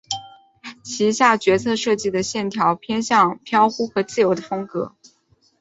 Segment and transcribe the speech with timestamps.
[0.83, 4.95] 旗下角色设计的线条偏向飘忽和自由的风格。